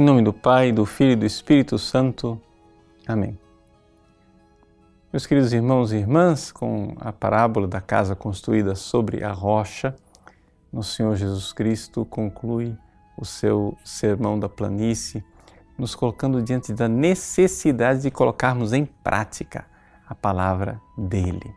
[0.00, 2.40] Em nome do Pai, do Filho e do Espírito Santo.
[3.06, 3.38] Amém.
[5.12, 9.94] Meus queridos irmãos e irmãs, com a parábola da casa construída sobre a rocha,
[10.72, 12.74] nosso Senhor Jesus Cristo conclui
[13.14, 15.22] o seu sermão da planície,
[15.76, 19.66] nos colocando diante da necessidade de colocarmos em prática
[20.08, 21.54] a palavra dele.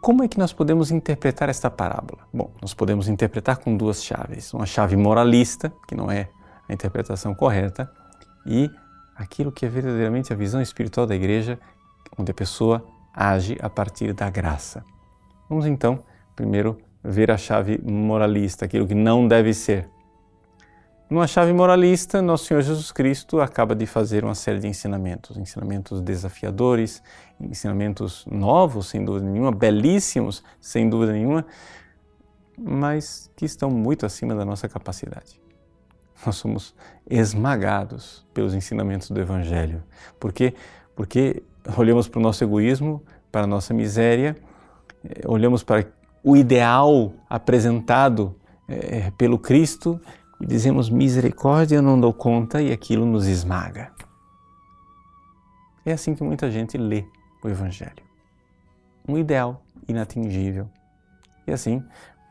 [0.00, 2.26] Como é que nós podemos interpretar esta parábola?
[2.34, 6.30] Bom, nós podemos interpretar com duas chaves: uma chave moralista, que não é
[6.68, 7.90] a interpretação correta,
[8.46, 8.70] e
[9.16, 11.58] aquilo que é verdadeiramente a visão espiritual da igreja,
[12.16, 14.84] onde a pessoa age a partir da graça.
[15.48, 16.04] Vamos então,
[16.36, 19.88] primeiro, ver a chave moralista, aquilo que não deve ser.
[21.10, 26.02] Numa chave moralista, nosso Senhor Jesus Cristo acaba de fazer uma série de ensinamentos, ensinamentos
[26.02, 27.02] desafiadores,
[27.40, 31.46] ensinamentos novos, sem dúvida nenhuma, belíssimos, sem dúvida nenhuma,
[32.58, 35.40] mas que estão muito acima da nossa capacidade.
[36.24, 36.74] Nós somos
[37.08, 39.82] esmagados pelos ensinamentos do Evangelho.
[40.18, 40.54] Por quê?
[40.94, 41.42] Porque
[41.76, 44.36] olhamos para o nosso egoísmo, para a nossa miséria,
[45.04, 45.86] eh, olhamos para
[46.22, 48.34] o ideal apresentado
[48.68, 50.00] é, pelo Cristo
[50.40, 53.92] e dizemos misericórdia, eu não dou conta e aquilo nos esmaga.
[55.84, 57.04] É assim que muita gente lê
[57.42, 58.02] o Evangelho.
[59.08, 60.68] Um ideal inatingível.
[61.46, 61.82] E assim,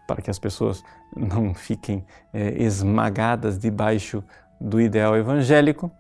[0.08, 0.84] para que as pessoas
[1.16, 4.24] não fiquem é, esmagadas debaixo
[4.60, 5.92] do ideal evangélico,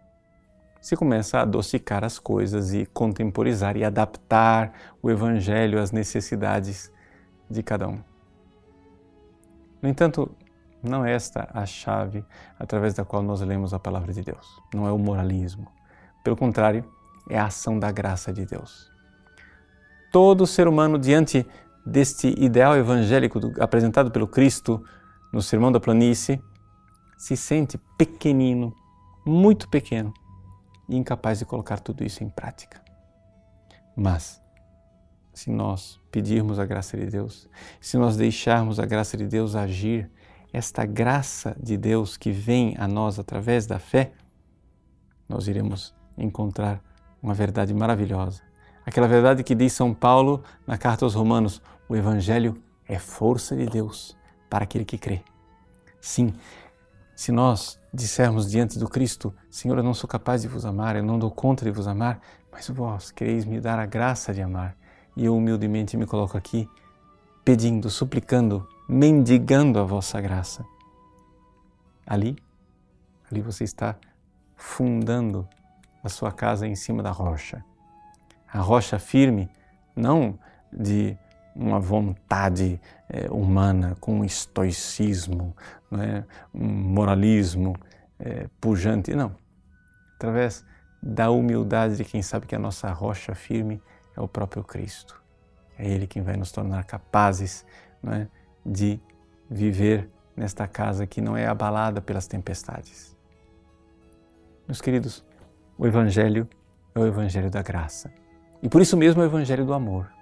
[0.79, 6.89] se começa a adocicar as coisas e contemporizar e adaptar o Evangelho às necessidades
[7.49, 7.99] de cada um.
[9.81, 10.31] No entanto,
[10.81, 12.23] não é esta a chave
[12.57, 14.61] através da qual nós lemos a palavra de Deus.
[14.73, 15.67] Não é o moralismo.
[16.23, 16.85] Pelo contrário,
[17.29, 18.89] é a ação da graça de Deus.
[20.11, 21.45] Todo ser humano, diante
[21.87, 24.83] deste ideal evangélico apresentado pelo Cristo
[25.31, 26.41] no Sermão da Planície,
[27.17, 28.75] se sente pequenino,
[29.25, 30.13] muito pequeno
[30.89, 32.81] e incapaz de colocar tudo isso em prática.
[33.95, 34.41] Mas,
[35.33, 37.49] se nós pedirmos a graça de Deus,
[37.79, 40.11] se nós deixarmos a graça de Deus agir,
[40.51, 44.11] esta graça de Deus que vem a nós através da fé,
[45.27, 46.81] nós iremos encontrar
[47.21, 48.41] uma verdade maravilhosa.
[48.85, 53.65] Aquela verdade que diz São Paulo na carta aos Romanos: o Evangelho é força de
[53.65, 54.17] Deus
[54.49, 55.23] para aquele que crê.
[55.99, 56.33] Sim,
[57.15, 61.03] se nós dissermos diante do Cristo: Senhor, eu não sou capaz de vos amar, eu
[61.03, 62.19] não dou conta de vos amar,
[62.51, 64.75] mas vós quereis me dar a graça de amar
[65.17, 66.69] e eu humildemente me coloco aqui,
[67.43, 70.63] pedindo, suplicando, mendigando a vossa graça.
[72.05, 72.37] Ali,
[73.29, 73.95] ali você está
[74.55, 75.47] fundando
[76.03, 77.65] a sua casa em cima da rocha.
[78.47, 79.49] A rocha firme,
[79.95, 80.37] não
[80.71, 81.17] de
[81.57, 82.79] uma vontade
[83.09, 85.55] é, humana, com um estoicismo,
[85.91, 86.23] é?
[86.53, 87.75] um moralismo
[88.19, 89.35] é, pujante, não.
[90.15, 90.63] Através
[91.01, 93.81] da humildade de quem sabe que a nossa rocha firme
[94.15, 95.21] é o próprio Cristo.
[95.77, 97.65] É Ele quem vai nos tornar capazes
[98.05, 98.27] é,
[98.65, 98.99] de
[99.49, 103.15] viver nesta casa que não é abalada pelas tempestades.
[104.67, 105.23] Meus queridos,
[105.77, 106.47] o Evangelho
[106.93, 108.11] é o Evangelho da graça.
[108.61, 110.16] E por isso mesmo é o Evangelho do amor.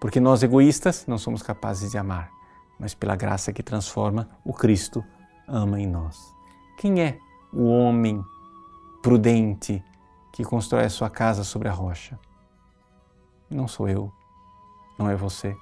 [0.00, 2.30] Porque nós egoístas não somos capazes de amar,
[2.78, 5.04] mas pela graça que transforma, o Cristo
[5.48, 6.18] ama em nós.
[6.78, 7.18] Quem é
[7.52, 8.22] o homem
[9.02, 9.82] prudente
[10.32, 12.18] que constrói a sua casa sobre a rocha?
[13.48, 14.12] Não sou eu,
[14.98, 15.56] não é você.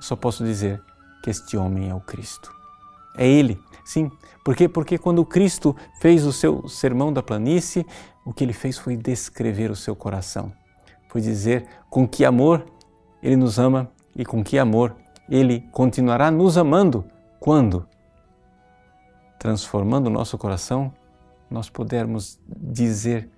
[0.00, 0.82] Só posso dizer
[1.22, 2.52] que este homem é o Cristo.
[3.16, 4.10] É Ele, sim.
[4.44, 4.68] Por quê?
[4.68, 7.86] Porque quando Cristo fez o seu sermão da planície,
[8.24, 10.52] o que ele fez foi descrever o seu coração.
[11.08, 12.64] Foi dizer com que amor
[13.22, 14.96] ele nos ama e com que amor
[15.28, 17.04] ele continuará nos amando
[17.38, 17.86] quando,
[19.38, 20.92] transformando o nosso coração,
[21.50, 23.28] nós pudermos dizer: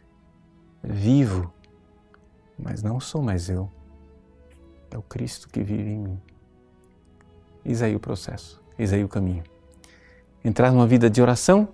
[0.83, 1.53] Vivo
[2.59, 3.71] mas não sou mais eu.
[4.91, 6.21] É o Cristo que vive em mim.
[7.65, 9.43] Eis aí o processo, eis aí o caminho.
[10.45, 11.69] Entrar numa vida de oração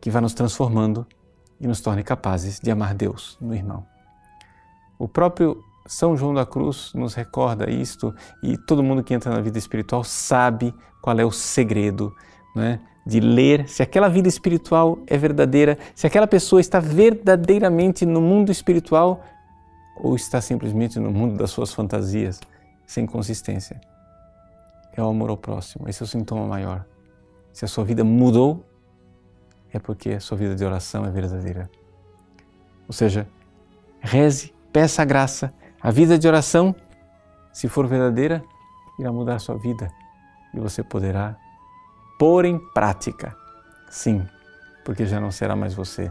[0.00, 1.06] que vai nos transformando
[1.60, 3.86] e nos torne capazes de amar Deus no irmão.
[4.98, 9.40] O próprio São João da Cruz nos recorda isto e todo mundo que entra na
[9.40, 12.14] vida espiritual sabe qual é o segredo
[12.54, 18.20] né, de ler se aquela vida espiritual é verdadeira, se aquela pessoa está verdadeiramente no
[18.20, 19.24] mundo espiritual
[19.96, 22.40] ou está simplesmente no mundo das suas fantasias,
[22.86, 23.80] sem consistência.
[24.94, 26.84] É o amor ao próximo, esse é o sintoma maior.
[27.52, 28.64] Se a sua vida mudou,
[29.72, 31.70] é porque a sua vida de oração é verdadeira.
[32.86, 33.26] Ou seja,
[34.00, 35.52] reze, peça a graça.
[35.82, 36.74] A vida de oração,
[37.52, 38.44] se for verdadeira,
[38.98, 39.90] irá mudar a sua vida
[40.54, 41.36] e você poderá
[42.18, 43.36] pôr em prática,
[43.90, 44.26] sim,
[44.84, 46.10] porque já não será mais você,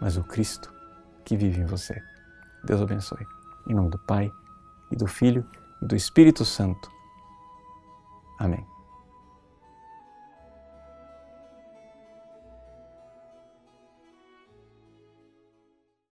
[0.00, 0.72] mas o Cristo
[1.24, 2.00] que vive em você.
[2.64, 3.26] Deus abençoe.
[3.66, 4.30] Em nome do Pai,
[4.90, 5.46] e do Filho,
[5.82, 6.90] e do Espírito Santo.
[8.38, 8.73] Amém.